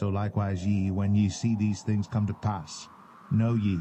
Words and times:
So 0.00 0.08
likewise 0.08 0.66
ye, 0.66 0.90
when 0.90 1.14
ye 1.14 1.28
see 1.28 1.54
these 1.54 1.82
things 1.82 2.08
come 2.08 2.26
to 2.26 2.32
pass, 2.32 2.88
know 3.30 3.54
ye 3.54 3.78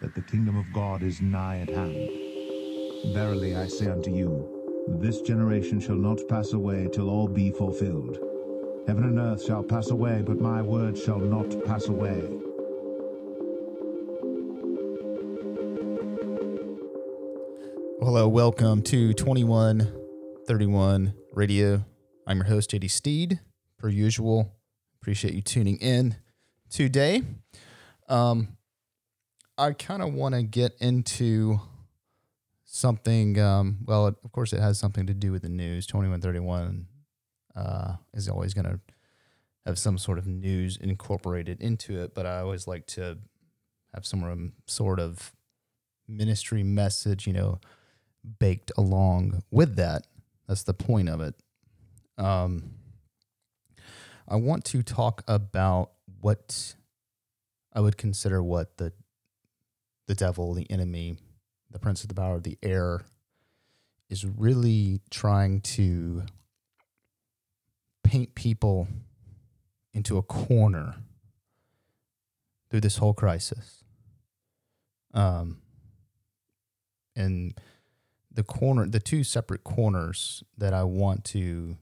that 0.00 0.14
the 0.14 0.22
kingdom 0.22 0.56
of 0.56 0.72
God 0.72 1.02
is 1.02 1.20
nigh 1.20 1.58
at 1.58 1.68
hand. 1.68 2.08
Verily 3.12 3.56
I 3.56 3.66
say 3.66 3.88
unto 3.88 4.14
you, 4.14 4.86
this 5.00 5.22
generation 5.22 5.80
shall 5.80 5.96
not 5.96 6.20
pass 6.28 6.52
away 6.52 6.88
till 6.92 7.10
all 7.10 7.26
be 7.26 7.50
fulfilled. 7.50 8.16
Heaven 8.86 9.02
and 9.02 9.18
earth 9.18 9.44
shall 9.44 9.64
pass 9.64 9.90
away, 9.90 10.22
but 10.24 10.40
my 10.40 10.62
word 10.62 10.96
shall 10.96 11.18
not 11.18 11.50
pass 11.64 11.88
away. 11.88 12.20
Hello, 18.00 18.28
welcome 18.28 18.82
to 18.82 19.12
2131 19.14 21.12
Radio. 21.32 21.84
I'm 22.24 22.36
your 22.36 22.46
host, 22.46 22.70
JD 22.70 22.88
Steed, 22.88 23.40
per 23.80 23.88
usual. 23.88 24.52
Appreciate 25.06 25.34
you 25.34 25.40
tuning 25.40 25.76
in 25.76 26.16
today. 26.68 27.22
Um, 28.08 28.56
I 29.56 29.70
kind 29.70 30.02
of 30.02 30.12
want 30.12 30.34
to 30.34 30.42
get 30.42 30.72
into 30.80 31.60
something. 32.64 33.38
Um, 33.38 33.78
well, 33.84 34.08
of 34.08 34.32
course, 34.32 34.52
it 34.52 34.58
has 34.58 34.80
something 34.80 35.06
to 35.06 35.14
do 35.14 35.30
with 35.30 35.42
the 35.42 35.48
news. 35.48 35.86
2131 35.86 36.88
uh, 37.54 37.92
is 38.14 38.28
always 38.28 38.52
going 38.52 38.64
to 38.64 38.80
have 39.64 39.78
some 39.78 39.96
sort 39.96 40.18
of 40.18 40.26
news 40.26 40.76
incorporated 40.76 41.60
into 41.60 42.02
it, 42.02 42.12
but 42.12 42.26
I 42.26 42.40
always 42.40 42.66
like 42.66 42.86
to 42.86 43.18
have 43.94 44.04
some 44.04 44.54
sort 44.66 44.98
of 44.98 45.32
ministry 46.08 46.64
message, 46.64 47.28
you 47.28 47.32
know, 47.32 47.60
baked 48.40 48.72
along 48.76 49.44
with 49.52 49.76
that. 49.76 50.04
That's 50.48 50.64
the 50.64 50.74
point 50.74 51.08
of 51.08 51.20
it. 51.20 51.36
Um, 52.18 52.75
I 54.28 54.36
want 54.36 54.64
to 54.66 54.82
talk 54.82 55.22
about 55.28 55.90
what 56.20 56.74
I 57.72 57.80
would 57.80 57.96
consider 57.96 58.42
what 58.42 58.76
the 58.78 58.92
the 60.06 60.14
devil, 60.14 60.54
the 60.54 60.70
enemy, 60.70 61.16
the 61.70 61.78
prince 61.78 62.02
of 62.02 62.08
the 62.08 62.14
power 62.14 62.36
of 62.36 62.44
the 62.44 62.58
air 62.62 63.02
is 64.08 64.24
really 64.24 65.00
trying 65.10 65.60
to 65.60 66.22
paint 68.04 68.36
people 68.36 68.86
into 69.92 70.16
a 70.16 70.22
corner 70.22 70.94
through 72.70 72.80
this 72.80 72.98
whole 72.98 73.14
crisis. 73.14 73.82
Um, 75.12 75.58
and 77.16 77.58
the 78.30 78.44
corner, 78.44 78.86
the 78.86 79.00
two 79.00 79.24
separate 79.24 79.64
corners 79.64 80.44
that 80.56 80.72
I 80.72 80.84
want 80.84 81.24
to 81.26 81.76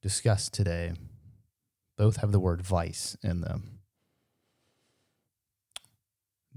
discuss 0.00 0.48
today, 0.48 0.92
both 2.00 2.16
have 2.16 2.32
the 2.32 2.40
word 2.40 2.62
vice 2.62 3.14
in 3.22 3.42
them. 3.42 3.80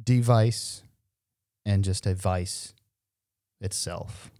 Device 0.01 0.83
and 1.65 1.83
just 1.83 2.07
a 2.07 2.15
vice 2.15 2.73
itself. 3.59 4.31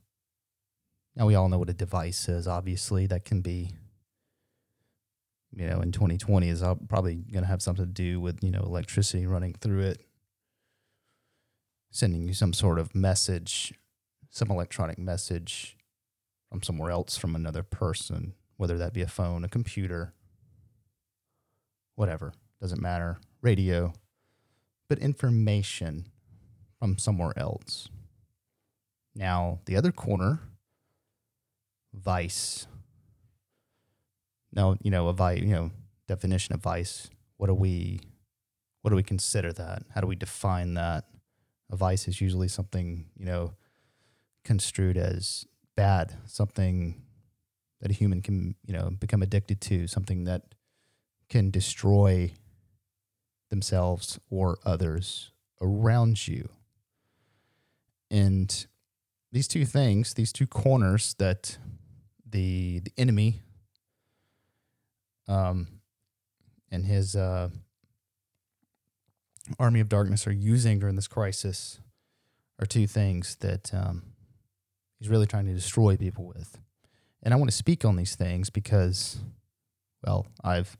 Now, 1.14 1.26
we 1.26 1.36
all 1.36 1.50
know 1.50 1.60
what 1.60 1.70
a 1.70 1.74
device 1.74 2.30
is, 2.30 2.48
obviously. 2.48 3.06
That 3.06 3.26
can 3.26 3.42
be, 3.42 3.72
you 5.52 5.68
know, 5.68 5.82
in 5.82 5.92
2020 5.92 6.48
is 6.48 6.64
probably 6.88 7.16
going 7.16 7.44
to 7.44 7.50
have 7.50 7.62
something 7.62 7.86
to 7.86 7.92
do 7.92 8.22
with, 8.22 8.42
you 8.42 8.52
know, 8.52 8.62
electricity 8.62 9.26
running 9.26 9.56
through 9.56 9.82
it, 9.82 10.00
sending 11.92 12.24
you 12.24 12.34
some 12.34 12.54
sort 12.54 12.80
of 12.80 12.96
message 12.96 13.74
some 14.30 14.50
electronic 14.50 14.98
message 14.98 15.78
from 16.50 16.64
somewhere 16.64 16.92
else, 16.92 17.18
from 17.18 17.36
another 17.36 17.62
person, 17.62 18.36
whether 18.56 18.78
that 18.78 18.94
be 18.94 19.02
a 19.02 19.08
phone, 19.08 19.44
a 19.44 19.50
computer, 19.50 20.14
whatever, 21.96 22.34
doesn't 22.62 22.82
matter, 22.82 23.20
radio, 23.42 23.94
but 24.90 25.00
information 25.00 26.08
from 26.80 26.98
somewhere 26.98 27.34
else. 27.38 27.90
Now, 29.16 29.60
the 29.66 29.76
other 29.76 29.92
corner, 29.92 30.40
vice. 31.94 32.68
Now, 34.52 34.76
you 34.82 34.92
know, 34.92 35.08
a 35.08 35.14
vice, 35.14 35.42
you 35.42 35.48
know, 35.48 35.72
definition 36.08 36.54
of 36.54 36.62
vice. 36.62 37.10
What 37.38 37.48
do 37.48 37.54
we, 37.54 38.00
what 38.82 38.90
do 38.90 38.96
we 38.96 39.04
consider 39.04 39.54
that? 39.54 39.84
How 39.94 40.02
do 40.02 40.08
we 40.08 40.16
define 40.16 40.74
that? 40.74 41.06
A 41.72 41.76
vice 41.76 42.08
is 42.08 42.22
usually 42.22 42.48
something, 42.48 43.06
you 43.18 43.26
know, 43.26 43.54
construed 44.44 44.98
as 44.98 45.46
bad, 45.76 46.16
something 46.26 47.02
that 47.82 47.92
a 47.92 47.94
human 47.94 48.22
can, 48.22 48.56
you 48.66 48.74
know, 48.74 48.92
become 49.00 49.22
addicted 49.22 49.62
to, 49.62 49.88
something 49.88 50.26
that 50.26 50.44
can 51.34 51.50
destroy 51.50 52.32
themselves 53.50 54.20
or 54.30 54.60
others 54.64 55.32
around 55.60 56.28
you. 56.28 56.48
And 58.12 58.68
these 59.32 59.48
two 59.48 59.66
things, 59.66 60.14
these 60.14 60.32
two 60.32 60.46
corners 60.46 61.16
that 61.18 61.58
the 62.30 62.82
the 62.82 62.92
enemy 63.00 63.42
um 65.28 65.68
and 66.72 66.86
his 66.86 67.16
uh 67.16 67.50
army 69.58 69.80
of 69.80 69.90
darkness 69.90 70.28
are 70.28 70.32
using 70.32 70.78
during 70.78 70.96
this 70.96 71.08
crisis 71.08 71.80
are 72.60 72.68
two 72.68 72.86
things 72.86 73.38
that 73.38 73.74
um 73.74 74.04
he's 75.00 75.10
really 75.10 75.26
trying 75.26 75.48
to 75.48 75.54
destroy 75.54 75.98
people 75.98 76.26
with. 76.26 76.60
And 77.24 77.34
I 77.34 77.38
want 77.38 77.50
to 77.50 77.58
speak 77.58 77.86
on 77.86 77.96
these 77.96 78.16
things 78.16 78.52
because, 78.52 79.18
well, 80.06 80.28
I've 80.44 80.78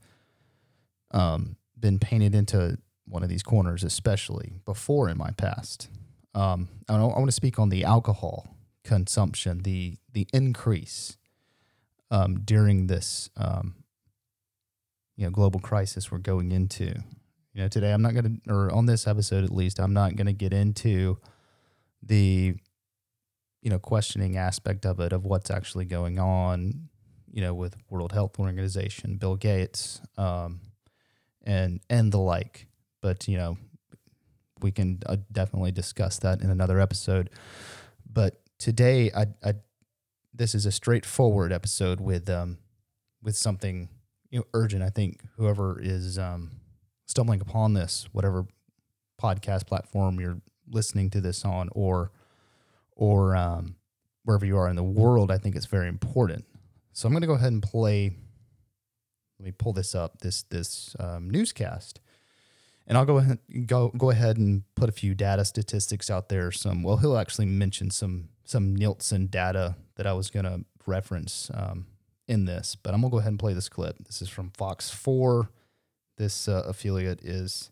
um, 1.14 1.56
been 1.80 2.00
painted 2.00 2.36
into 2.36 2.78
one 3.06 3.24
of 3.24 3.30
these 3.30 3.44
corners, 3.44 3.84
especially 3.84 4.54
before 4.66 5.10
in 5.10 5.18
my 5.18 5.32
past. 5.32 5.90
Um, 6.34 6.70
I, 6.90 6.96
I 6.96 7.00
want 7.00 7.28
to 7.28 7.32
speak 7.32 7.60
on 7.60 7.70
the 7.70 7.84
alcohol 7.84 8.56
consumption, 8.84 9.60
the 9.60 9.98
the 10.12 10.28
increase 10.34 11.18
um, 12.12 12.42
during 12.42 12.88
this 12.88 13.30
um, 13.38 13.76
you 15.16 15.26
know 15.26 15.32
global 15.32 15.60
crisis 15.60 16.12
we're 16.12 16.18
going 16.20 16.52
into. 16.52 16.94
You 17.54 17.62
know, 17.62 17.68
today 17.68 17.92
I'm 17.92 18.02
not 18.02 18.14
going 18.14 18.42
to, 18.48 18.52
or 18.52 18.72
on 18.72 18.88
this 18.88 19.06
episode 19.06 19.44
at 19.44 19.52
least, 19.52 19.80
I'm 19.80 19.94
not 19.94 20.16
going 20.16 20.26
to 20.26 20.34
get 20.34 20.54
into 20.54 21.20
the 22.02 22.56
you 23.62 23.70
know 23.70 23.80
questioning 23.80 24.38
aspect 24.38 24.86
of 24.86 25.00
it 25.00 25.14
of 25.14 25.26
what's 25.26 25.50
actually 25.50 25.86
going 25.86 26.20
on 26.20 26.90
you 27.32 27.42
know 27.42 27.54
with 27.54 27.76
world 27.90 28.12
health 28.12 28.38
organization 28.40 29.16
bill 29.16 29.38
gates 29.38 30.02
um, 30.18 30.60
and 31.44 31.80
and 31.90 32.12
the 32.12 32.18
like 32.18 32.68
but 33.02 33.28
you 33.28 33.38
know 33.38 33.58
we 34.62 34.72
can 34.72 35.00
uh, 35.06 35.18
definitely 35.32 35.72
discuss 35.72 36.20
that 36.20 36.42
in 36.42 36.50
another 36.50 36.80
episode 36.80 37.30
but 38.10 38.42
today 38.58 39.12
I, 39.16 39.28
I 39.44 39.54
this 40.34 40.56
is 40.56 40.66
a 40.66 40.72
straightforward 40.72 41.52
episode 41.52 42.00
with 42.00 42.30
um 42.30 42.58
with 43.22 43.36
something 43.36 43.90
you 44.30 44.40
know 44.40 44.46
urgent 44.54 44.84
i 44.84 44.90
think 44.90 45.22
whoever 45.38 45.80
is 45.82 46.18
um 46.18 46.52
stumbling 47.06 47.42
upon 47.42 47.74
this 47.74 48.08
whatever 48.12 48.46
podcast 49.22 49.68
platform 49.68 50.20
you're 50.20 50.42
listening 50.70 51.10
to 51.12 51.22
this 51.22 51.46
on 51.46 51.70
or 51.74 52.12
or 52.96 53.36
um, 53.36 53.76
wherever 54.24 54.46
you 54.46 54.58
are 54.58 54.70
in 54.70 54.76
the 54.76 54.84
world, 54.84 55.32
I 55.32 55.38
think 55.38 55.56
it's 55.56 55.66
very 55.66 55.88
important. 55.88 56.46
So 56.92 57.08
I'm 57.08 57.14
going 57.14 57.22
to 57.22 57.28
go 57.28 57.34
ahead 57.34 57.52
and 57.52 57.62
play. 57.62 58.12
Let 59.40 59.46
me 59.46 59.52
pull 59.52 59.74
this 59.74 59.96
up. 59.96 60.20
This 60.20 60.44
this 60.44 60.96
um, 61.00 61.30
newscast, 61.30 62.00
and 62.88 62.98
I'll 62.98 63.06
go 63.06 63.18
ahead 63.18 63.40
go 63.66 63.90
go 63.98 64.10
ahead 64.10 64.38
and 64.38 64.64
put 64.76 64.90
a 64.90 64.94
few 64.94 65.14
data 65.16 65.44
statistics 65.46 66.10
out 66.10 66.30
there. 66.30 66.52
Some 66.52 66.84
well, 66.84 66.98
he'll 66.98 67.18
actually 67.18 67.48
mention 67.48 67.90
some 67.90 68.30
some 68.46 68.76
Nielsen 68.76 69.28
data 69.28 69.76
that 69.96 70.06
I 70.06 70.14
was 70.14 70.30
going 70.30 70.46
to 70.46 70.66
reference 70.86 71.50
um, 71.54 71.88
in 72.28 72.46
this, 72.46 72.76
but 72.76 72.94
I'm 72.94 73.02
gonna 73.02 73.12
go 73.12 73.20
ahead 73.20 73.32
and 73.32 73.40
play 73.40 73.54
this 73.54 73.70
clip. 73.70 73.98
This 74.06 74.22
is 74.22 74.30
from 74.30 74.52
Fox 74.52 74.90
Four. 74.90 75.50
This 76.18 76.48
uh, 76.48 76.64
affiliate 76.68 77.22
is 77.24 77.72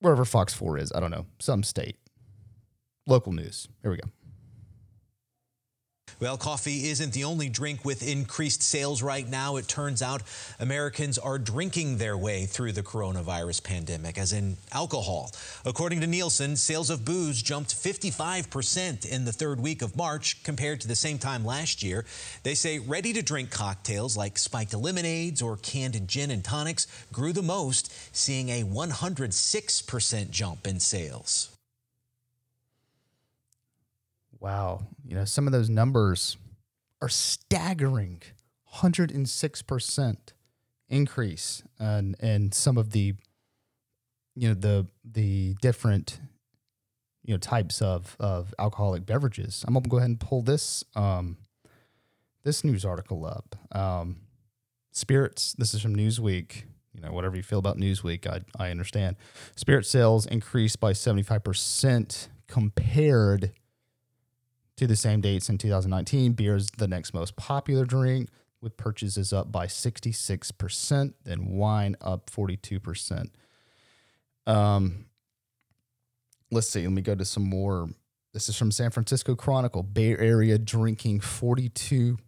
wherever 0.00 0.24
Fox 0.24 0.54
Four 0.54 0.78
is. 0.78 0.92
I 0.94 1.00
don't 1.00 1.10
know 1.10 1.26
some 1.38 1.62
state 1.62 1.96
local 3.06 3.32
news. 3.32 3.68
Here 3.82 3.90
we 3.90 3.96
go. 3.98 4.08
Well, 6.20 6.36
coffee 6.36 6.88
isn't 6.90 7.12
the 7.12 7.24
only 7.24 7.48
drink 7.48 7.84
with 7.84 8.06
increased 8.06 8.62
sales 8.62 9.02
right 9.02 9.28
now. 9.28 9.56
It 9.56 9.66
turns 9.66 10.00
out 10.00 10.22
Americans 10.60 11.18
are 11.18 11.38
drinking 11.38 11.98
their 11.98 12.16
way 12.16 12.46
through 12.46 12.72
the 12.72 12.82
coronavirus 12.82 13.64
pandemic, 13.64 14.16
as 14.16 14.32
in 14.32 14.56
alcohol. 14.72 15.32
According 15.64 16.00
to 16.02 16.06
Nielsen, 16.06 16.56
sales 16.56 16.90
of 16.90 17.04
booze 17.04 17.42
jumped 17.42 17.74
55% 17.74 19.06
in 19.06 19.24
the 19.24 19.32
third 19.32 19.60
week 19.60 19.82
of 19.82 19.96
March 19.96 20.42
compared 20.44 20.80
to 20.82 20.88
the 20.88 20.96
same 20.96 21.18
time 21.18 21.44
last 21.44 21.82
year. 21.82 22.04
They 22.42 22.54
say 22.54 22.78
ready 22.78 23.12
to 23.12 23.22
drink 23.22 23.50
cocktails 23.50 24.16
like 24.16 24.38
spiked 24.38 24.74
lemonades 24.74 25.42
or 25.42 25.56
canned 25.56 26.06
gin 26.06 26.30
and 26.30 26.44
tonics 26.44 26.86
grew 27.12 27.32
the 27.32 27.42
most, 27.42 27.92
seeing 28.14 28.50
a 28.50 28.62
106% 28.62 30.30
jump 30.30 30.66
in 30.66 30.80
sales. 30.80 31.53
Wow. 34.44 34.88
You 35.02 35.16
know, 35.16 35.24
some 35.24 35.46
of 35.46 35.54
those 35.54 35.70
numbers 35.70 36.36
are 37.00 37.08
staggering 37.08 38.20
106% 38.74 40.16
increase 40.90 41.62
and 41.78 42.14
in 42.20 42.52
some 42.52 42.76
of 42.76 42.90
the 42.90 43.14
you 44.36 44.48
know 44.48 44.54
the 44.54 44.86
the 45.02 45.54
different 45.62 46.20
you 47.22 47.32
know 47.32 47.38
types 47.38 47.80
of 47.80 48.18
of 48.20 48.54
alcoholic 48.58 49.06
beverages. 49.06 49.64
I'm 49.66 49.72
gonna 49.72 49.88
go 49.88 49.96
ahead 49.96 50.10
and 50.10 50.20
pull 50.20 50.42
this 50.42 50.84
um 50.94 51.38
this 52.42 52.64
news 52.64 52.84
article 52.84 53.24
up. 53.24 53.56
Um, 53.72 54.16
spirits. 54.92 55.54
This 55.54 55.72
is 55.72 55.80
from 55.80 55.96
Newsweek. 55.96 56.64
You 56.92 57.00
know, 57.00 57.12
whatever 57.12 57.34
you 57.34 57.42
feel 57.42 57.60
about 57.60 57.78
Newsweek, 57.78 58.26
I 58.26 58.42
I 58.62 58.70
understand. 58.70 59.16
Spirit 59.56 59.86
sales 59.86 60.26
increased 60.26 60.80
by 60.80 60.92
75 60.92 61.42
percent 61.42 62.28
compared 62.46 63.52
to 64.76 64.86
the 64.86 64.96
same 64.96 65.20
dates 65.20 65.48
in 65.48 65.58
2019. 65.58 66.32
Beer 66.32 66.56
is 66.56 66.68
the 66.78 66.88
next 66.88 67.14
most 67.14 67.36
popular 67.36 67.84
drink, 67.84 68.28
with 68.64 68.76
purchases 68.76 69.32
up 69.32 69.52
by 69.52 69.66
66%, 69.66 71.12
then 71.22 71.46
wine 71.50 71.96
up 72.00 72.30
42%. 72.30 73.28
Um, 74.46 75.04
let's 76.50 76.68
see, 76.68 76.82
let 76.82 76.92
me 76.92 77.02
go 77.02 77.14
to 77.14 77.24
some 77.24 77.44
more. 77.44 77.88
This 78.32 78.48
is 78.48 78.56
from 78.56 78.72
San 78.72 78.90
Francisco 78.90 79.36
Chronicle. 79.36 79.82
Bay 79.82 80.16
Area 80.16 80.58
drinking 80.58 81.20
42% 81.20 82.18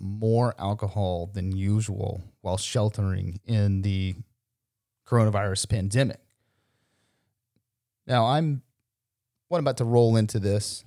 more 0.00 0.54
alcohol 0.58 1.30
than 1.34 1.54
usual 1.54 2.22
while 2.40 2.56
sheltering 2.56 3.40
in 3.44 3.82
the 3.82 4.14
coronavirus 5.06 5.68
pandemic. 5.68 6.20
Now, 8.06 8.26
I'm 8.26 8.62
what 9.48 9.58
I'm 9.58 9.64
about 9.64 9.76
to 9.78 9.84
roll 9.84 10.16
into 10.16 10.38
this 10.38 10.84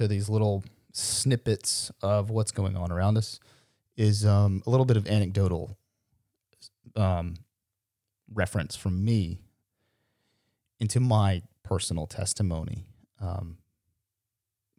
to 0.00 0.08
these 0.08 0.30
little 0.30 0.64
snippets 0.92 1.92
of 2.02 2.30
what's 2.30 2.52
going 2.52 2.74
on 2.74 2.90
around 2.90 3.18
us 3.18 3.38
is 3.96 4.24
um, 4.24 4.62
a 4.66 4.70
little 4.70 4.86
bit 4.86 4.96
of 4.96 5.06
anecdotal 5.06 5.76
um, 6.96 7.34
reference 8.32 8.74
from 8.74 9.04
me 9.04 9.38
into 10.80 11.00
my 11.00 11.42
personal 11.62 12.06
testimony 12.06 12.86
um, 13.20 13.58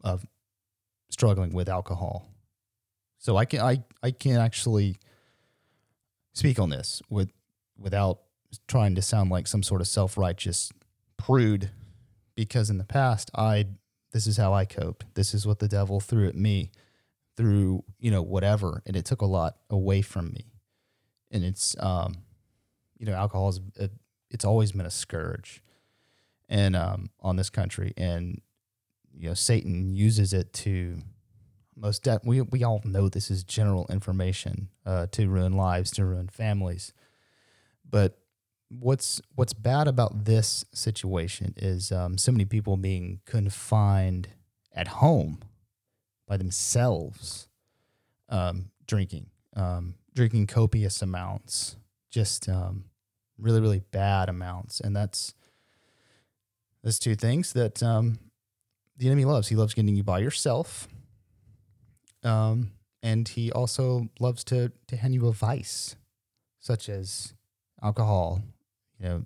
of 0.04 0.26
struggling 1.10 1.54
with 1.54 1.70
alcohol. 1.70 2.26
So 3.20 3.38
I 3.38 3.46
can 3.46 3.62
I 3.62 3.84
I 4.02 4.10
can 4.10 4.38
actually 4.38 4.98
speak 6.34 6.58
on 6.58 6.70
this 6.70 7.04
with 7.10 7.30
without 7.78 8.22
trying 8.68 8.96
to 8.96 9.04
sound 9.04 9.30
like 9.30 9.46
some 9.46 9.62
sort 9.62 9.82
of 9.82 9.88
self 9.88 10.18
righteous 10.18 10.72
prude, 11.18 11.70
because 12.36 12.72
in 12.72 12.80
the 12.80 12.84
past 12.84 13.30
I 13.36 13.68
this 14.12 14.28
is 14.28 14.38
how 14.38 14.54
I 14.54 14.66
coped. 14.66 15.06
This 15.16 15.34
is 15.34 15.48
what 15.48 15.60
the 15.60 15.68
devil 15.68 16.00
threw 16.00 16.28
at 16.28 16.36
me 16.36 16.72
through, 17.36 17.84
you 18.00 18.12
know, 18.12 18.22
whatever. 18.22 18.82
And 18.86 18.96
it 18.96 19.06
took 19.06 19.22
a 19.22 19.26
lot 19.26 19.58
away 19.70 20.02
from 20.02 20.32
me. 20.32 20.46
And 21.32 21.44
it's, 21.44 21.76
um, 21.80 22.16
you 22.98 23.06
know, 23.06 23.14
alcohol 23.14 23.50
is, 23.50 23.60
a, 23.80 23.90
it's 24.30 24.46
always 24.46 24.74
been 24.74 24.86
a 24.86 24.92
scourge 24.92 25.64
and, 26.50 26.76
um, 26.76 27.10
on 27.22 27.38
this 27.38 27.50
country. 27.50 27.94
And, 27.96 28.42
you 29.14 29.30
know, 29.30 29.34
Satan 29.34 29.94
uses 29.96 30.34
it 30.34 30.54
to 30.54 31.00
most, 31.76 32.08
we, 32.24 32.42
we 32.42 32.64
all 32.64 32.82
know 32.84 33.08
this 33.08 33.32
is 33.32 33.44
general 33.44 33.88
information, 33.90 34.68
uh, 34.86 35.08
to 35.12 35.30
ruin 35.30 35.54
lives, 35.54 35.90
to 35.92 36.06
ruin 36.06 36.28
families. 36.28 36.94
But 37.90 38.21
what's 38.80 39.22
what's 39.36 39.54
bad 39.54 39.88
about 39.88 40.26
this 40.26 40.64
situation 40.74 41.54
is 41.58 41.92
um, 41.92 42.18
so 42.18 42.32
many 42.32 42.46
people 42.46 42.78
being 42.78 43.20
confined 43.26 44.30
at 44.74 44.88
home 44.88 45.40
by 46.28 46.38
themselves, 46.38 47.48
um, 48.30 48.72
drinking, 48.88 49.28
um, 49.56 49.96
drinking 50.14 50.48
copious 50.48 51.02
amounts, 51.02 51.76
just 52.10 52.48
um, 52.48 52.86
really 53.38 53.60
really 53.60 53.82
bad 53.92 54.30
amounts, 54.30 54.80
and 54.80 54.96
that's 54.96 55.34
those 56.84 56.98
two 56.98 57.16
things 57.16 57.54
that 57.54 57.84
um, 57.84 58.20
the 58.98 59.08
enemy 59.08 59.26
loves. 59.26 59.50
He 59.50 59.56
loves 59.56 59.74
getting 59.74 59.96
you 59.96 60.04
by 60.04 60.20
yourself, 60.20 60.88
um, 62.24 62.72
and 63.04 63.28
he 63.28 63.52
also 63.52 64.08
loves 64.20 64.44
to 64.46 64.72
to 64.88 64.96
hand 64.96 65.14
you 65.14 65.28
a 65.28 65.34
vice, 65.34 65.98
such 66.60 66.88
as 66.88 67.34
alcohol, 67.84 68.42
you 69.02 69.10
know, 69.10 69.26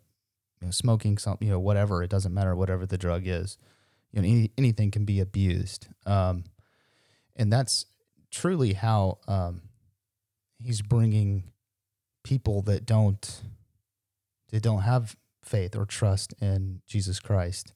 you 0.62 0.68
know, 0.68 0.72
smoking 0.72 1.18
something, 1.18 1.48
you 1.48 1.54
know, 1.54 1.60
whatever. 1.60 2.02
It 2.02 2.10
doesn't 2.10 2.34
matter 2.34 2.56
whatever 2.56 2.86
the 2.86 2.98
drug 2.98 3.24
is. 3.26 3.58
You 4.12 4.22
know, 4.22 4.28
any, 4.28 4.52
anything 4.58 4.92
can 4.92 5.04
be 5.04 5.20
abused, 5.20 5.88
um, 6.06 6.46
and 7.36 7.52
that's 7.52 7.86
truly 8.32 8.74
how 8.74 9.18
um, 9.28 9.62
he's 10.58 10.82
bringing 10.82 11.52
people 12.24 12.62
that 12.64 12.86
don't 12.86 13.42
that 14.52 14.64
don't 14.64 14.82
have 14.82 15.18
faith 15.44 15.76
or 15.76 15.86
trust 15.86 16.34
in 16.42 16.82
Jesus 16.88 17.20
Christ 17.20 17.74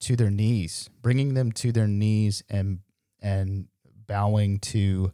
to 0.00 0.14
their 0.14 0.30
knees, 0.30 0.88
bringing 1.02 1.34
them 1.34 1.50
to 1.52 1.72
their 1.72 1.88
knees 1.88 2.44
and 2.48 2.78
and 3.20 3.66
bowing 4.06 4.60
to 4.60 5.12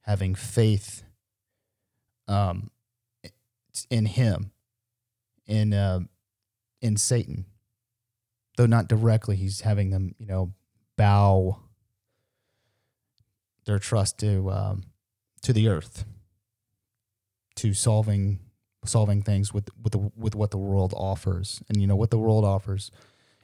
having 0.00 0.34
faith 0.34 1.04
um, 2.26 2.70
in 3.88 4.06
Him 4.06 4.50
in 5.52 5.74
uh, 5.74 6.00
in 6.80 6.96
Satan, 6.96 7.44
though 8.56 8.66
not 8.66 8.88
directly. 8.88 9.36
He's 9.36 9.60
having 9.60 9.90
them, 9.90 10.14
you 10.18 10.26
know, 10.26 10.54
bow 10.96 11.58
their 13.66 13.78
trust 13.78 14.18
to 14.20 14.50
um, 14.50 14.84
to 15.42 15.52
the 15.52 15.68
earth, 15.68 16.06
to 17.56 17.74
solving 17.74 18.40
solving 18.86 19.22
things 19.22 19.52
with 19.52 19.68
with 19.82 19.92
the, 19.92 20.10
with 20.16 20.34
what 20.34 20.50
the 20.50 20.58
world 20.58 20.94
offers, 20.96 21.62
and 21.68 21.80
you 21.80 21.86
know 21.86 21.96
what 21.96 22.10
the 22.10 22.18
world 22.18 22.46
offers 22.46 22.90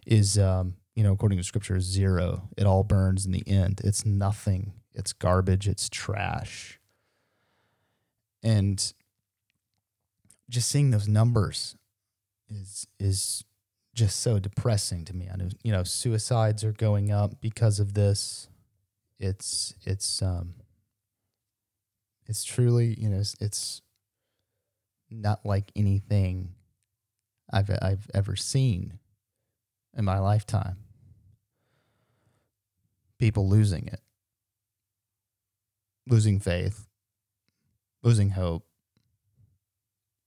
is, 0.06 0.38
um, 0.38 0.76
you 0.94 1.02
know, 1.02 1.12
according 1.12 1.36
to 1.36 1.44
Scripture, 1.44 1.78
zero. 1.78 2.48
It 2.56 2.64
all 2.64 2.84
burns 2.84 3.26
in 3.26 3.32
the 3.32 3.46
end. 3.46 3.82
It's 3.84 4.06
nothing. 4.06 4.72
It's 4.94 5.12
garbage. 5.12 5.68
It's 5.68 5.90
trash. 5.90 6.80
And 8.42 8.94
just 10.48 10.70
seeing 10.70 10.90
those 10.90 11.06
numbers 11.06 11.76
is 12.50 12.86
is 12.98 13.44
just 13.94 14.20
so 14.20 14.38
depressing 14.38 15.04
to 15.06 15.14
me. 15.14 15.28
I 15.32 15.36
know 15.36 15.48
you 15.62 15.72
know 15.72 15.84
suicides 15.84 16.64
are 16.64 16.72
going 16.72 17.10
up 17.10 17.40
because 17.40 17.80
of 17.80 17.94
this. 17.94 18.48
It's 19.18 19.74
it's 19.84 20.22
um 20.22 20.54
it's 22.26 22.44
truly 22.44 22.94
you 22.98 23.08
know 23.08 23.18
it's, 23.18 23.36
it's 23.40 23.82
not 25.10 25.44
like 25.44 25.72
anything 25.74 26.54
I've 27.50 27.70
I've 27.82 28.10
ever 28.14 28.36
seen 28.36 28.98
in 29.96 30.04
my 30.04 30.18
lifetime. 30.18 30.76
People 33.18 33.48
losing 33.48 33.88
it, 33.88 34.00
losing 36.06 36.38
faith, 36.38 36.86
losing 38.02 38.30
hope, 38.30 38.64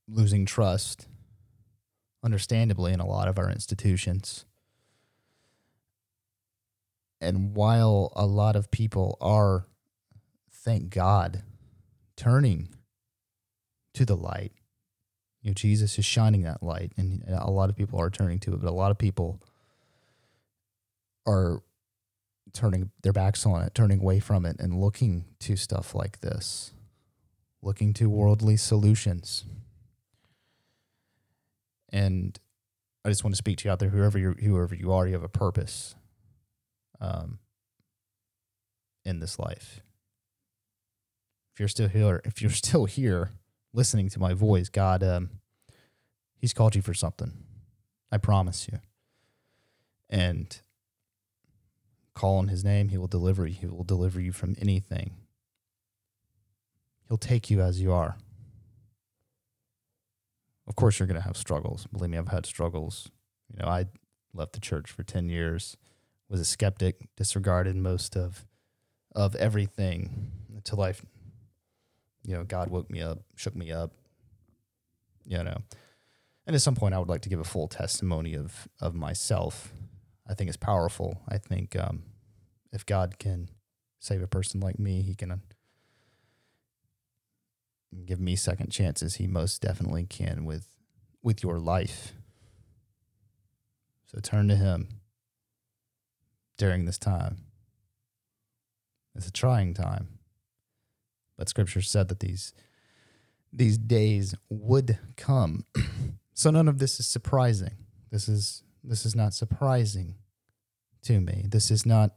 losing 0.09 0.45
trust 0.45 1.07
understandably, 2.23 2.93
in 2.93 2.99
a 2.99 3.07
lot 3.07 3.27
of 3.27 3.37
our 3.39 3.49
institutions. 3.49 4.45
And 7.19 7.55
while 7.55 8.11
a 8.15 8.25
lot 8.25 8.55
of 8.55 8.71
people 8.71 9.17
are, 9.21 9.65
thank 10.51 10.89
God, 10.89 11.43
turning 12.15 12.69
to 13.93 14.05
the 14.05 14.15
light, 14.15 14.53
you 15.41 15.49
know, 15.49 15.53
Jesus 15.53 15.97
is 15.97 16.05
shining 16.05 16.43
that 16.43 16.61
light, 16.61 16.93
and 16.97 17.23
a 17.27 17.49
lot 17.49 17.69
of 17.69 17.75
people 17.75 17.99
are 17.99 18.09
turning 18.09 18.39
to 18.39 18.53
it, 18.53 18.61
but 18.61 18.69
a 18.69 18.73
lot 18.73 18.91
of 18.91 18.97
people 18.97 19.41
are 21.25 21.61
turning 22.53 22.91
their 23.01 23.13
backs 23.13 23.45
on 23.45 23.63
it, 23.63 23.73
turning 23.73 24.01
away 24.01 24.19
from 24.19 24.45
it, 24.45 24.59
and 24.59 24.79
looking 24.79 25.25
to 25.39 25.55
stuff 25.55 25.95
like 25.95 26.21
this, 26.21 26.73
looking 27.61 27.93
to 27.93 28.09
worldly 28.09 28.57
solutions. 28.57 29.45
And 31.91 32.39
I 33.03 33.09
just 33.09 33.23
want 33.23 33.33
to 33.33 33.37
speak 33.37 33.57
to 33.59 33.65
you 33.65 33.71
out 33.71 33.79
there, 33.79 33.89
whoever 33.89 34.17
you 34.17 34.31
whoever 34.33 34.75
you 34.75 34.91
are, 34.91 35.07
you 35.07 35.13
have 35.13 35.23
a 35.23 35.29
purpose 35.29 35.95
um, 36.99 37.39
in 39.03 39.19
this 39.19 39.39
life. 39.39 39.81
If 41.53 41.59
you're 41.59 41.67
still 41.67 41.89
here, 41.89 42.21
if 42.25 42.41
you're 42.41 42.51
still 42.51 42.85
here 42.85 43.31
listening 43.73 44.09
to 44.09 44.19
my 44.19 44.33
voice, 44.33 44.69
God, 44.69 45.03
um, 45.03 45.29
He's 46.37 46.53
called 46.53 46.75
you 46.75 46.81
for 46.81 46.93
something. 46.93 47.33
I 48.11 48.17
promise 48.17 48.67
you. 48.71 48.79
And 50.09 50.59
call 52.13 52.37
on 52.37 52.49
His 52.49 52.63
name, 52.63 52.89
He 52.89 52.97
will 52.97 53.07
deliver 53.07 53.47
you. 53.47 53.53
He 53.53 53.65
will 53.67 53.83
deliver 53.83 54.19
you 54.19 54.31
from 54.31 54.55
anything. 54.59 55.11
He'll 57.07 57.17
take 57.17 57.49
you 57.49 57.61
as 57.61 57.81
you 57.81 57.91
are. 57.91 58.15
Of 60.67 60.75
course, 60.75 60.99
you're 60.99 61.07
going 61.07 61.19
to 61.19 61.25
have 61.27 61.37
struggles. 61.37 61.87
Believe 61.87 62.11
me, 62.11 62.17
I've 62.17 62.27
had 62.27 62.45
struggles. 62.45 63.09
You 63.51 63.63
know, 63.63 63.69
I 63.69 63.85
left 64.33 64.53
the 64.53 64.59
church 64.59 64.91
for 64.91 65.03
10 65.03 65.29
years, 65.29 65.75
was 66.29 66.39
a 66.39 66.45
skeptic, 66.45 67.07
disregarded 67.15 67.75
most 67.75 68.15
of 68.15 68.45
of 69.13 69.35
everything 69.35 70.31
until 70.55 70.81
I 70.81 70.93
you 72.23 72.35
know, 72.35 72.43
God 72.43 72.69
woke 72.69 72.89
me 72.89 73.01
up, 73.01 73.19
shook 73.35 73.55
me 73.55 73.71
up, 73.71 73.91
you 75.25 75.43
know. 75.43 75.57
And 76.45 76.55
at 76.55 76.61
some 76.61 76.75
point, 76.75 76.93
I 76.93 76.99
would 76.99 77.09
like 77.09 77.21
to 77.21 77.29
give 77.29 77.39
a 77.39 77.45
full 77.45 77.67
testimony 77.67 78.35
of 78.35 78.67
of 78.79 78.95
myself. 78.95 79.73
I 80.27 80.33
think 80.33 80.47
it's 80.47 80.57
powerful. 80.57 81.21
I 81.27 81.37
think 81.37 81.75
um, 81.75 82.03
if 82.71 82.85
God 82.85 83.19
can 83.19 83.49
save 83.99 84.21
a 84.21 84.27
person 84.27 84.59
like 84.59 84.79
me, 84.79 85.01
He 85.01 85.15
can 85.15 85.41
give 88.05 88.19
me 88.19 88.35
second 88.35 88.71
chances. 88.71 89.15
He 89.15 89.27
most 89.27 89.61
definitely 89.61 90.05
can 90.05 90.45
with 90.45 90.67
with 91.23 91.43
your 91.43 91.59
life. 91.59 92.13
So 94.05 94.19
turn 94.19 94.47
to 94.47 94.55
Him 94.55 95.01
during 96.57 96.85
this 96.85 96.97
time. 96.97 97.45
It's 99.15 99.27
a 99.27 99.31
trying 99.31 99.73
time. 99.73 100.19
But 101.37 101.49
scripture 101.49 101.81
said 101.81 102.07
that 102.09 102.19
these 102.19 102.53
these 103.51 103.77
days 103.77 104.35
would 104.49 104.97
come. 105.17 105.65
so 106.33 106.51
none 106.51 106.67
of 106.67 106.79
this 106.79 106.99
is 106.99 107.07
surprising. 107.07 107.75
This 108.11 108.29
is 108.29 108.63
this 108.83 109.05
is 109.05 109.15
not 109.15 109.33
surprising 109.33 110.15
to 111.03 111.19
me. 111.19 111.45
This 111.47 111.71
is 111.71 111.85
not 111.85 112.11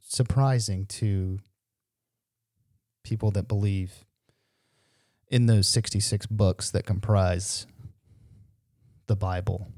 surprising 0.00 0.86
to 0.86 1.38
people 3.02 3.30
that 3.32 3.48
believe 3.48 4.04
in 5.28 5.46
those 5.46 5.68
66 5.68 6.26
books 6.26 6.70
that 6.70 6.86
comprise 6.86 7.66
the 9.06 9.16
Bible. 9.16 9.68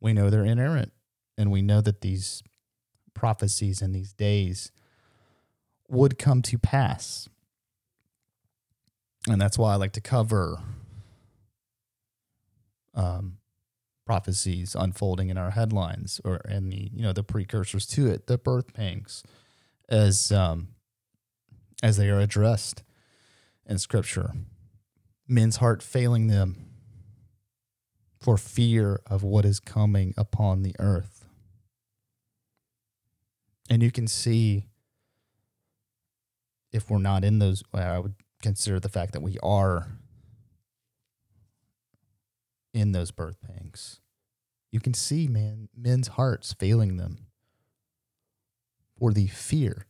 We 0.00 0.12
know 0.12 0.30
they're 0.30 0.44
inerrant, 0.44 0.92
and 1.38 1.50
we 1.50 1.62
know 1.62 1.80
that 1.80 2.00
these 2.00 2.42
prophecies 3.14 3.80
in 3.80 3.92
these 3.92 4.12
days 4.12 4.72
would 5.88 6.18
come 6.18 6.42
to 6.42 6.58
pass. 6.58 7.28
And 9.28 9.40
that's 9.40 9.56
why 9.56 9.72
I 9.72 9.76
like 9.76 9.92
to 9.92 10.00
cover 10.00 10.58
um, 12.94 13.38
prophecies 14.04 14.74
unfolding 14.74 15.28
in 15.28 15.38
our 15.38 15.50
headlines 15.50 16.20
or 16.24 16.36
in 16.48 16.70
the 16.70 16.90
you 16.92 17.02
know 17.02 17.12
the 17.12 17.22
precursors 17.22 17.86
to 17.86 18.08
it, 18.08 18.26
the 18.26 18.36
birth 18.36 18.74
pangs, 18.74 19.22
as 19.88 20.32
um, 20.32 20.68
as 21.82 21.96
they 21.96 22.08
are 22.08 22.20
addressed 22.20 22.82
in 23.66 23.78
Scripture. 23.78 24.32
Men's 25.26 25.56
heart 25.56 25.82
failing 25.82 26.28
them 26.28 26.68
for 28.20 28.36
fear 28.36 29.00
of 29.06 29.22
what 29.22 29.44
is 29.44 29.58
coming 29.58 30.14
upon 30.16 30.62
the 30.62 30.76
earth. 30.78 31.26
And 33.68 33.82
you 33.82 33.90
can 33.90 34.06
see 34.06 34.68
if 36.72 36.88
we're 36.88 36.98
not 36.98 37.24
in 37.24 37.38
those, 37.38 37.62
I 37.74 37.98
would 37.98 38.14
consider 38.42 38.78
the 38.78 38.88
fact 38.88 39.12
that 39.12 39.22
we 39.22 39.38
are 39.42 39.88
in 42.72 42.92
those 42.92 43.10
birth 43.10 43.36
pangs. 43.40 44.00
You 44.70 44.80
can 44.80 44.94
see, 44.94 45.28
man, 45.28 45.68
men's 45.76 46.08
hearts 46.08 46.54
failing 46.54 46.96
them 46.96 47.26
for 48.98 49.12
the 49.12 49.26
fear 49.26 49.86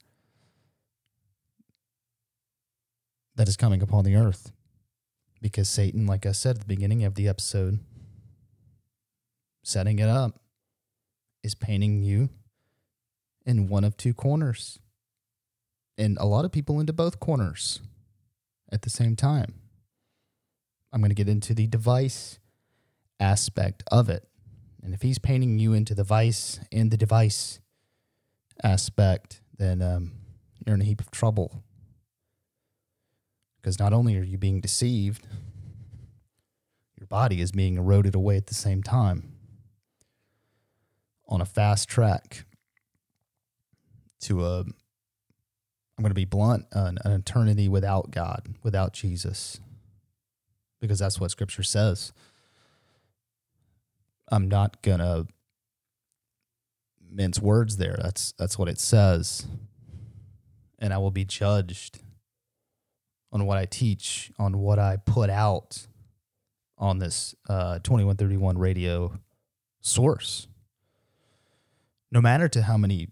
that 3.37 3.49
is 3.49 3.57
coming 3.57 3.83
upon 3.83 4.05
the 4.05 4.17
earth. 4.17 4.53
Because 5.41 5.69
Satan, 5.69 6.07
like 6.07 6.25
I 6.27 6.33
said 6.33 6.57
at 6.57 6.61
the 6.61 6.67
beginning 6.67 7.05
of 7.05 7.15
the 7.15 7.29
episode, 7.29 7.81
setting 9.65 9.99
it 9.99 10.09
up, 10.09 10.41
is 11.43 11.55
painting 11.55 12.03
you 12.03 12.31
in 13.45 13.69
one 13.69 13.85
of 13.85 13.97
two 13.97 14.15
corners. 14.15 14.79
And 15.99 16.17
a 16.19 16.27
lot 16.27 16.45
of 16.45 16.53
people 16.53 16.81
into 16.81 16.93
both 16.93 17.21
corners 17.21 17.81
at 18.71 18.83
the 18.83 18.91
same 18.91 19.17
time. 19.17 19.55
I'm 20.93 21.01
going 21.01 21.11
to 21.11 21.15
get 21.15 21.29
into 21.29 21.55
the 21.55 21.67
device 21.67 22.39
aspect 23.19 23.83
of 23.91 24.09
it. 24.09 24.29
And 24.83 24.95
if 24.95 25.03
he's 25.03 25.19
painting 25.19 25.59
you 25.59 25.75
into 25.75 25.95
the 25.95 26.05
vice 26.05 26.61
and 26.71 26.91
the 26.91 26.97
device 26.97 27.61
aspect, 28.62 29.41
then 29.57 29.81
um, 29.81 30.12
you're 30.67 30.75
in 30.75 30.81
a 30.81 30.85
heap 30.85 31.01
of 31.01 31.11
trouble. 31.11 31.62
Because 33.62 33.78
not 33.78 33.92
only 33.92 34.19
are 34.19 34.25
you 34.25 34.38
being 34.38 34.61
deceived, 34.61 35.25
your 36.99 37.07
body 37.07 37.40
is 37.40 37.52
being 37.52 37.76
eroded 37.76 38.14
away 38.16 38.37
at 38.37 38.49
the 38.49 38.54
same 38.54 38.83
time 38.83 39.33
on 41.28 41.40
a 41.40 41.45
fast 41.47 41.88
track 41.88 42.45
to 44.23 44.45
a, 44.45 44.61
I'm 44.61 44.75
going 46.00 46.11
to 46.11 46.14
be 46.14 46.25
blunt, 46.25 46.66
an, 46.73 46.99
an 47.04 47.12
eternity 47.12 47.69
without 47.69 48.11
God, 48.11 48.49
without 48.64 48.92
Jesus, 48.92 49.61
because 50.81 50.99
that's 50.99 51.21
what 51.21 51.31
Scripture 51.31 51.62
says. 51.62 52.12
I'm 54.28 54.49
not 54.49 54.83
gonna 54.83 55.26
mince 57.11 57.38
words 57.38 57.76
there. 57.76 57.99
That's 58.02 58.33
that's 58.38 58.59
what 58.59 58.69
it 58.69 58.81
says. 58.81 59.47
And 60.78 60.95
I 60.95 60.99
will 60.99 61.11
be 61.11 61.26
judged 61.26 62.00
on 63.33 63.47
what 63.47 63.59
I 63.59 63.65
teach, 63.65 64.31
on 64.39 64.59
what 64.59 64.79
I 64.79 64.99
put 64.99 65.31
out 65.31 65.87
on 66.77 66.99
this 66.99 67.35
uh, 67.49 67.79
2131 67.79 68.59
radio 68.59 69.19
source. 69.81 70.49
No 72.11 72.21
matter 72.21 72.49
to 72.49 72.62
how 72.62 72.77
many 72.77 73.09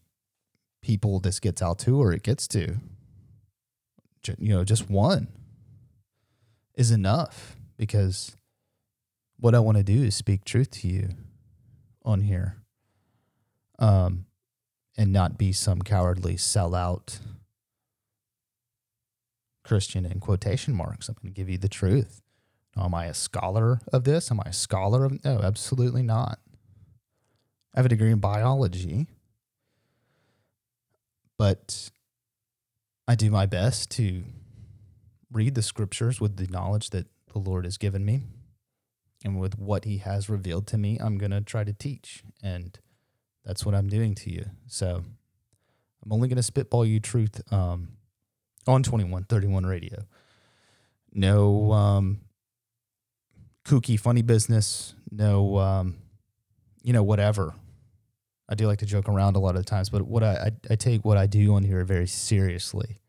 people 0.82 1.20
this 1.20 1.40
gets 1.40 1.62
out 1.62 1.78
to 1.80 2.00
or 2.00 2.12
it 2.12 2.22
gets 2.22 2.46
to, 2.48 2.76
you 4.38 4.54
know, 4.54 4.64
just 4.64 4.90
one 4.90 5.28
is 6.74 6.90
enough 6.90 7.56
because 7.76 8.36
what 9.38 9.54
I 9.54 9.60
want 9.60 9.78
to 9.78 9.82
do 9.82 10.02
is 10.02 10.14
speak 10.14 10.44
truth 10.44 10.70
to 10.72 10.88
you 10.88 11.08
on 12.04 12.20
here. 12.22 12.56
Um, 13.78 14.26
and 14.98 15.14
not 15.14 15.38
be 15.38 15.50
some 15.50 15.80
cowardly 15.80 16.34
sellout 16.34 17.20
Christian 19.64 20.04
in 20.04 20.20
quotation 20.20 20.74
marks. 20.74 21.08
I'm 21.08 21.16
going 21.20 21.32
to 21.32 21.36
give 21.36 21.48
you 21.48 21.58
the 21.58 21.68
truth. 21.68 22.22
Am 22.76 22.94
I 22.94 23.06
a 23.06 23.14
scholar 23.14 23.80
of 23.92 24.04
this? 24.04 24.30
Am 24.30 24.40
I 24.40 24.50
a 24.50 24.52
scholar 24.52 25.04
of 25.04 25.24
no? 25.24 25.40
Absolutely 25.42 26.02
not. 26.02 26.38
I 27.74 27.78
have 27.78 27.86
a 27.86 27.90
degree 27.90 28.10
in 28.10 28.18
biology, 28.18 29.06
but 31.38 31.90
I 33.06 33.14
do 33.14 33.30
my 33.30 33.46
best 33.46 33.90
to 33.92 34.24
read 35.32 35.54
the 35.54 35.62
scriptures 35.62 36.20
with 36.20 36.36
the 36.36 36.46
knowledge 36.48 36.90
that 36.90 37.06
the 37.32 37.38
Lord 37.38 37.64
has 37.64 37.76
given 37.76 38.04
me 38.04 38.22
and 39.24 39.38
with 39.38 39.58
what 39.58 39.84
he 39.84 39.98
has 39.98 40.28
revealed 40.28 40.66
to 40.68 40.78
me, 40.78 40.98
I'm 40.98 41.18
going 41.18 41.30
to 41.30 41.40
try 41.40 41.64
to 41.64 41.72
teach. 41.72 42.22
And 42.42 42.78
that's 43.44 43.66
what 43.66 43.74
I'm 43.74 43.88
doing 43.88 44.14
to 44.16 44.30
you. 44.30 44.46
So 44.66 45.02
I'm 46.02 46.12
only 46.12 46.28
going 46.28 46.36
to 46.36 46.42
spitball 46.42 46.86
you 46.86 47.00
truth 47.00 47.40
um, 47.52 47.96
on 48.66 48.82
2131 48.82 49.66
radio. 49.66 50.04
No 51.12 51.72
um, 51.72 52.20
kooky, 53.64 53.98
funny 53.98 54.22
business. 54.22 54.94
No, 55.10 55.58
um, 55.58 55.96
you 56.82 56.92
know, 56.92 57.02
whatever. 57.02 57.54
I 58.48 58.54
do 58.54 58.66
like 58.66 58.78
to 58.78 58.86
joke 58.86 59.08
around 59.08 59.36
a 59.36 59.38
lot 59.38 59.56
of 59.56 59.64
the 59.64 59.70
times, 59.70 59.90
but 59.90 60.02
what 60.02 60.24
I, 60.24 60.32
I, 60.32 60.72
I 60.72 60.76
take 60.76 61.04
what 61.04 61.16
I 61.16 61.26
do 61.26 61.54
on 61.54 61.62
here 61.62 61.84
very 61.84 62.06
seriously 62.06 63.00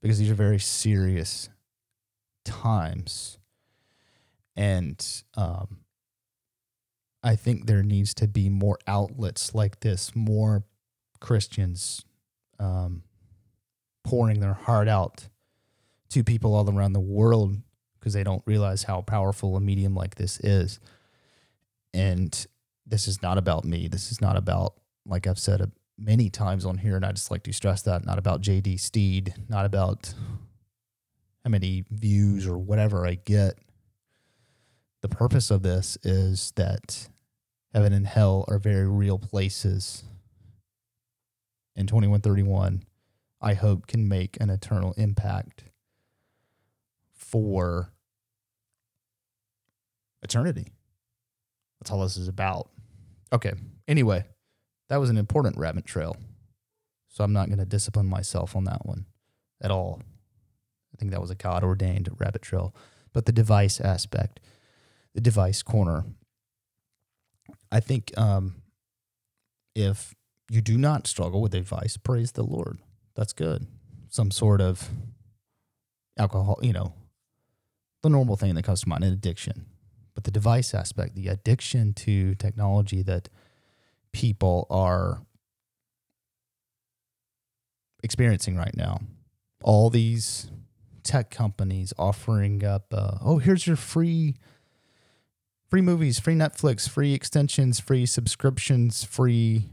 because 0.00 0.18
these 0.18 0.30
are 0.30 0.34
very 0.34 0.58
serious 0.58 1.48
times 2.44 3.38
and 4.58 5.06
um, 5.36 5.78
I 7.22 7.36
think 7.36 7.66
there 7.66 7.84
needs 7.84 8.12
to 8.14 8.26
be 8.26 8.48
more 8.48 8.76
outlets 8.88 9.54
like 9.54 9.78
this, 9.80 10.16
more 10.16 10.64
Christians 11.20 12.04
um, 12.58 13.04
pouring 14.08 14.40
their 14.40 14.54
heart 14.54 14.88
out 14.88 15.28
to 16.08 16.24
people 16.24 16.54
all 16.54 16.68
around 16.70 16.94
the 16.94 17.00
world 17.00 17.58
because 18.00 18.14
they 18.14 18.24
don't 18.24 18.42
realize 18.46 18.84
how 18.84 19.02
powerful 19.02 19.54
a 19.54 19.60
medium 19.60 19.94
like 19.94 20.14
this 20.14 20.40
is. 20.40 20.80
And 21.92 22.46
this 22.86 23.06
is 23.06 23.20
not 23.20 23.36
about 23.36 23.66
me. 23.66 23.86
This 23.86 24.10
is 24.10 24.18
not 24.18 24.34
about, 24.34 24.72
like 25.04 25.26
I've 25.26 25.38
said 25.38 25.70
many 25.98 26.30
times 26.30 26.64
on 26.64 26.78
here, 26.78 26.96
and 26.96 27.04
I 27.04 27.12
just 27.12 27.30
like 27.30 27.42
to 27.42 27.52
stress 27.52 27.82
that, 27.82 28.06
not 28.06 28.16
about 28.18 28.40
JD 28.40 28.80
Steed, 28.80 29.34
not 29.46 29.66
about 29.66 30.14
how 31.44 31.50
many 31.50 31.84
views 31.90 32.46
or 32.46 32.56
whatever 32.56 33.06
I 33.06 33.16
get 33.16 33.58
the 35.02 35.08
purpose 35.10 35.50
of 35.50 35.62
this 35.62 35.98
is 36.02 36.52
that 36.56 37.08
heaven 37.74 37.92
and 37.92 38.06
hell 38.06 38.46
are 38.48 38.58
very 38.58 38.88
real 38.88 39.18
places. 39.18 40.02
And 41.76 41.86
2131, 41.86 42.84
I 43.40 43.54
hope, 43.54 43.86
can 43.86 44.08
make 44.08 44.36
an 44.40 44.50
eternal 44.50 44.94
impact 44.96 45.64
for 47.14 47.92
eternity. 50.22 50.72
That's 51.80 51.90
all 51.90 52.02
this 52.02 52.16
is 52.16 52.28
about. 52.28 52.68
Okay. 53.32 53.52
Anyway, 53.86 54.24
that 54.88 54.96
was 54.98 55.10
an 55.10 55.18
important 55.18 55.56
rabbit 55.56 55.84
trail. 55.84 56.16
So 57.08 57.24
I'm 57.24 57.32
not 57.32 57.46
going 57.48 57.58
to 57.58 57.64
discipline 57.64 58.06
myself 58.06 58.56
on 58.56 58.64
that 58.64 58.84
one. 58.86 59.06
at 59.60 59.70
all. 59.70 60.00
I 60.94 60.96
think 60.98 61.10
that 61.12 61.20
was 61.20 61.30
a 61.30 61.34
God 61.34 61.62
ordained 61.64 62.08
rabbit 62.18 62.42
trail. 62.42 62.74
But 63.12 63.26
the 63.26 63.32
device 63.32 63.80
aspect, 63.80 64.40
the 65.14 65.20
device 65.20 65.62
corner, 65.62 66.04
I 67.70 67.80
think 67.80 68.12
um, 68.16 68.62
if 69.74 70.14
you 70.50 70.60
do 70.60 70.78
not 70.78 71.06
struggle 71.06 71.40
with 71.40 71.54
advice, 71.54 71.96
praise 71.96 72.32
the 72.32 72.42
Lord. 72.42 72.78
That's 73.18 73.32
good. 73.32 73.66
Some 74.10 74.30
sort 74.30 74.60
of 74.60 74.88
alcohol, 76.16 76.60
you 76.62 76.72
know, 76.72 76.94
the 78.04 78.08
normal 78.08 78.36
thing 78.36 78.54
that 78.54 78.62
comes 78.62 78.82
to 78.82 78.88
mind, 78.88 79.02
an 79.02 79.12
addiction. 79.12 79.66
But 80.14 80.22
the 80.22 80.30
device 80.30 80.72
aspect, 80.72 81.16
the 81.16 81.26
addiction 81.26 81.94
to 81.94 82.36
technology 82.36 83.02
that 83.02 83.28
people 84.12 84.68
are 84.70 85.22
experiencing 88.04 88.56
right 88.56 88.76
now. 88.76 89.00
All 89.64 89.90
these 89.90 90.48
tech 91.02 91.28
companies 91.28 91.92
offering 91.98 92.64
up, 92.64 92.86
uh, 92.94 93.18
oh, 93.20 93.38
here's 93.38 93.66
your 93.66 93.74
free 93.74 94.36
free 95.68 95.82
movies, 95.82 96.20
free 96.20 96.36
Netflix, 96.36 96.88
free 96.88 97.14
extensions, 97.14 97.80
free 97.80 98.06
subscriptions, 98.06 99.02
free 99.02 99.70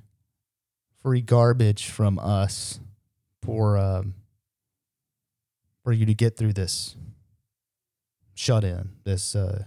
free 1.03 1.21
garbage 1.21 1.85
from 1.89 2.17
us 2.17 2.79
for 3.45 3.77
um, 3.77 4.15
for 5.83 5.93
you 5.93 6.05
to 6.05 6.13
get 6.13 6.37
through 6.37 6.53
this 6.53 6.95
shut 8.33 8.63
in, 8.63 8.89
this 9.03 9.35
uh, 9.35 9.63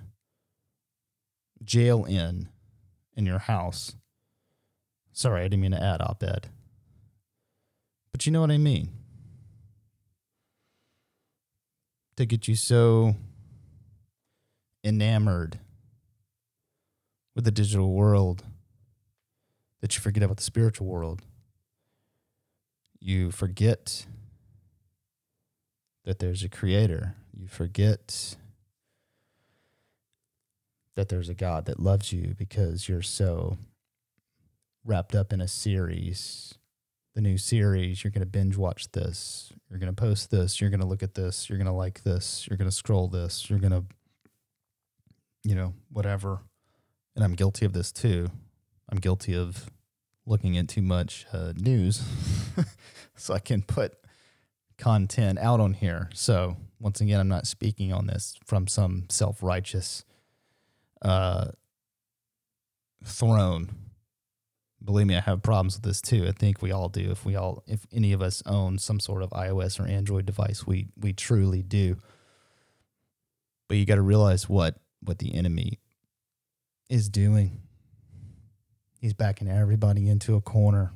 jail 1.64 2.04
in 2.04 2.49
in 3.16 3.26
your 3.26 3.38
house. 3.38 3.94
Sorry, 5.12 5.40
I 5.40 5.44
didn't 5.44 5.62
mean 5.62 5.73
to 5.73 5.82
add 5.82 6.00
op 6.00 6.23
ed. 6.23 6.49
But 8.12 8.26
you 8.26 8.32
know 8.32 8.40
what 8.40 8.50
I 8.50 8.58
mean. 8.58 8.90
To 12.16 12.26
get 12.26 12.49
you 12.49 12.56
so 12.56 13.14
enamored 14.85 15.58
with 17.35 17.44
the 17.44 17.50
digital 17.50 17.92
world 17.92 18.42
that 19.80 19.94
you 19.94 20.00
forget 20.02 20.25
about 20.25 20.38
the 20.38 20.42
spiritual 20.42 20.87
world. 20.87 21.23
You 23.00 23.31
forget 23.31 24.07
that 26.05 26.19
there's 26.19 26.43
a 26.43 26.49
creator. 26.49 27.14
You 27.33 27.47
forget 27.47 28.37
that 30.97 31.09
there's 31.09 31.28
a 31.28 31.35
God 31.35 31.67
that 31.67 31.78
loves 31.78 32.12
you 32.12 32.35
because 32.37 32.88
you're 32.88 33.02
so 33.02 33.57
wrapped 34.85 35.14
up 35.14 35.33
in 35.33 35.40
a 35.40 35.49
series, 35.49 36.55
the 37.14 37.21
new 37.21 37.38
series. 37.38 38.02
You're 38.02 38.11
going 38.11 38.21
to 38.21 38.26
binge 38.26 38.57
watch 38.57 38.90
this. 38.93 39.52
You're 39.71 39.78
going 39.78 39.95
to 39.95 40.00
post 40.00 40.31
this. 40.31 40.61
You're 40.61 40.71
going 40.71 40.81
to 40.81 40.87
look 40.87 41.02
at 41.02 41.14
this. 41.14 41.49
You're 41.49 41.59
going 41.59 41.67
to 41.67 41.73
like 41.73 42.02
this. 42.02 42.47
You're 42.49 42.57
going 42.57 42.71
to 42.71 42.75
scroll 42.75 43.07
this. 43.07 43.49
You're 43.49 43.61
going 43.61 43.73
to, 43.73 43.85
you 45.45 45.55
know, 45.55 45.75
whatever 45.90 46.40
and 47.19 47.25
I'm 47.25 47.35
guilty 47.35 47.67
of 47.67 47.73
this 47.73 47.90
too. 47.90 48.31
I'm 48.88 48.99
guilty 48.99 49.35
of 49.35 49.69
looking 50.28 50.56
at 50.58 50.68
too 50.68 50.82
much 50.82 51.26
uh, 51.32 51.52
news, 51.56 52.02
so 53.16 53.35
I 53.35 53.38
can 53.38 53.62
put 53.62 53.94
content 54.76 55.38
out 55.38 55.61
on 55.61 55.75
here. 55.75 56.08
So 56.14 56.56
once 56.80 57.00
again, 57.00 57.20
I'm 57.20 57.28
not 57.28 57.47
speaking 57.47 57.92
on 57.92 58.06
this 58.06 58.37
from 58.44 58.66
some 58.66 59.06
self 59.08 59.42
righteous 59.42 60.04
uh, 61.02 61.49
throne. 63.04 63.70
Believe 64.82 65.08
me, 65.08 65.16
I 65.16 65.20
have 65.20 65.42
problems 65.42 65.75
with 65.75 65.85
this 65.85 66.00
too. 66.00 66.26
I 66.28 66.32
think 66.32 66.62
we 66.62 66.70
all 66.70 66.88
do. 66.88 67.11
If 67.11 67.25
we 67.25 67.35
all, 67.35 67.64
if 67.67 67.84
any 67.93 68.12
of 68.12 68.23
us 68.23 68.43
own 68.47 68.78
some 68.78 69.00
sort 69.00 69.23
of 69.23 69.30
iOS 69.30 69.80
or 69.80 69.86
Android 69.86 70.25
device, 70.25 70.67
we 70.67 70.88
we 70.97 71.12
truly 71.12 71.62
do. 71.62 71.97
But 73.69 73.76
you 73.76 73.84
got 73.84 73.97
to 73.97 74.02
realize 74.02 74.49
what 74.49 74.76
what 75.00 75.19
the 75.19 75.34
enemy 75.34 75.80
is 76.88 77.08
doing. 77.08 77.62
He's 79.00 79.15
backing 79.15 79.49
everybody 79.49 80.08
into 80.08 80.34
a 80.34 80.41
corner. 80.41 80.93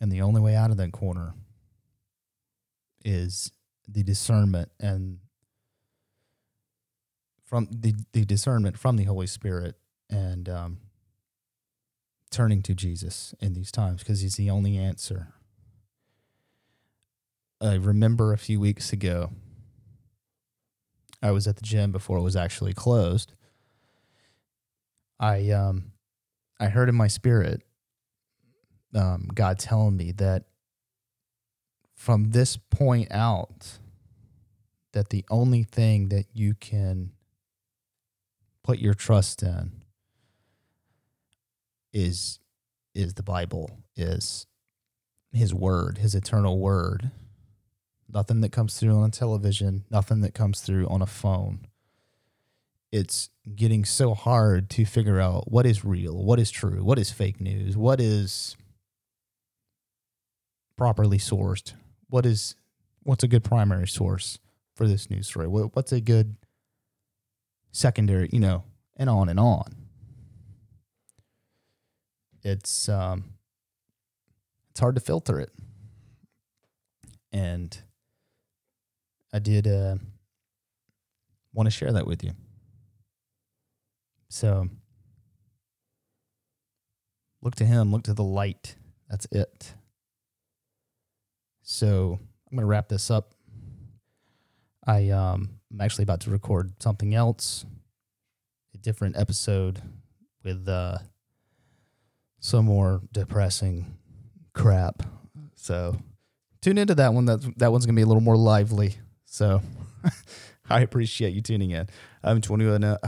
And 0.00 0.12
the 0.12 0.20
only 0.20 0.40
way 0.40 0.54
out 0.54 0.70
of 0.70 0.76
that 0.76 0.92
corner 0.92 1.34
is 3.04 3.50
the 3.88 4.02
discernment 4.02 4.70
and 4.80 5.18
from 7.44 7.68
the, 7.70 7.94
the 8.12 8.24
discernment 8.24 8.76
from 8.76 8.96
the 8.96 9.04
Holy 9.04 9.28
Spirit 9.28 9.76
and 10.10 10.48
um, 10.48 10.78
turning 12.30 12.60
to 12.62 12.74
Jesus 12.74 13.34
in 13.40 13.54
these 13.54 13.70
times 13.70 14.02
because 14.02 14.20
he's 14.20 14.34
the 14.34 14.50
only 14.50 14.76
answer. 14.76 15.28
I 17.60 17.74
remember 17.74 18.32
a 18.32 18.38
few 18.38 18.60
weeks 18.60 18.92
ago, 18.92 19.30
I 21.22 21.30
was 21.30 21.46
at 21.46 21.56
the 21.56 21.62
gym 21.62 21.92
before 21.92 22.18
it 22.18 22.22
was 22.22 22.36
actually 22.36 22.74
closed. 22.74 23.32
I 25.18 25.50
um 25.50 25.92
I 26.58 26.66
heard 26.68 26.88
in 26.88 26.94
my 26.94 27.08
spirit 27.08 27.62
um, 28.94 29.28
God 29.34 29.58
telling 29.58 29.96
me 29.96 30.12
that 30.12 30.44
from 31.94 32.30
this 32.30 32.56
point 32.56 33.08
out 33.10 33.78
that 34.92 35.10
the 35.10 35.24
only 35.30 35.62
thing 35.64 36.08
that 36.08 36.26
you 36.32 36.54
can 36.54 37.12
put 38.62 38.78
your 38.78 38.94
trust 38.94 39.42
in 39.42 39.82
is 41.92 42.38
is 42.94 43.14
the 43.14 43.22
Bible, 43.22 43.70
is 43.94 44.46
his 45.32 45.52
word, 45.52 45.98
his 45.98 46.14
eternal 46.14 46.58
word. 46.58 47.10
Nothing 48.08 48.40
that 48.40 48.52
comes 48.52 48.78
through 48.78 48.96
on 48.96 49.08
a 49.08 49.10
television, 49.10 49.84
nothing 49.90 50.22
that 50.22 50.32
comes 50.32 50.60
through 50.60 50.86
on 50.88 51.02
a 51.02 51.06
phone. 51.06 51.66
It's 52.92 53.30
getting 53.54 53.84
so 53.84 54.14
hard 54.14 54.70
to 54.70 54.84
figure 54.84 55.20
out 55.20 55.50
what 55.50 55.66
is 55.66 55.84
real, 55.84 56.22
what 56.22 56.38
is 56.38 56.50
true, 56.50 56.82
what 56.84 56.98
is 56.98 57.10
fake 57.10 57.40
news, 57.40 57.76
what 57.76 58.00
is 58.00 58.56
properly 60.76 61.18
sourced, 61.18 61.72
what 62.08 62.24
is 62.24 62.54
what's 63.02 63.24
a 63.24 63.28
good 63.28 63.44
primary 63.44 63.88
source 63.88 64.38
for 64.74 64.86
this 64.86 65.10
news 65.10 65.28
story, 65.28 65.46
what's 65.46 65.92
a 65.92 66.00
good 66.00 66.36
secondary, 67.72 68.28
you 68.32 68.40
know, 68.40 68.64
and 68.96 69.10
on 69.10 69.28
and 69.28 69.38
on. 69.40 69.76
It's 72.42 72.88
um, 72.88 73.24
it's 74.70 74.80
hard 74.80 74.94
to 74.94 75.00
filter 75.00 75.40
it, 75.40 75.50
and 77.32 77.76
I 79.32 79.40
did 79.40 79.66
uh, 79.66 79.96
want 81.52 81.66
to 81.66 81.70
share 81.70 81.92
that 81.92 82.06
with 82.06 82.22
you. 82.22 82.32
So 84.28 84.68
look 87.42 87.54
to 87.56 87.64
Him, 87.64 87.92
look 87.92 88.04
to 88.04 88.14
the 88.14 88.24
light. 88.24 88.76
That's 89.08 89.26
it. 89.30 89.74
So 91.62 92.18
I'm 92.50 92.56
going 92.56 92.62
to 92.62 92.66
wrap 92.66 92.88
this 92.88 93.10
up. 93.10 93.32
I 94.86 95.10
um, 95.10 95.50
I'm 95.72 95.80
actually 95.80 96.04
about 96.04 96.20
to 96.20 96.30
record 96.30 96.80
something 96.80 97.14
else, 97.14 97.64
a 98.74 98.78
different 98.78 99.16
episode 99.16 99.82
with 100.44 100.68
uh, 100.68 100.98
some 102.38 102.66
more 102.66 103.02
depressing 103.12 103.96
crap. 104.54 105.02
So 105.56 105.96
tune 106.62 106.78
into 106.78 106.94
that 106.94 107.12
one. 107.12 107.24
That 107.24 107.58
that 107.58 107.72
one's 107.72 107.84
gonna 107.84 107.96
be 107.96 108.02
a 108.02 108.06
little 108.06 108.22
more 108.22 108.36
lively. 108.36 108.94
So 109.24 109.60
I 110.70 110.80
appreciate 110.82 111.34
you 111.34 111.42
tuning 111.42 111.72
in. 111.72 111.88
I'm 112.22 112.40
21. 112.40 112.84
Uh, 112.84 112.98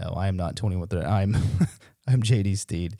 no, 0.00 0.12
I 0.16 0.28
am 0.28 0.36
not 0.36 0.56
21. 0.56 0.88
I'm 1.04 1.34
I'm 2.06 2.22
JD 2.22 2.56
Steed. 2.58 2.96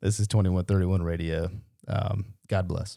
This 0.00 0.20
is 0.20 0.28
2131 0.28 1.02
Radio. 1.02 1.50
Um, 1.88 2.26
God 2.48 2.68
bless. 2.68 2.96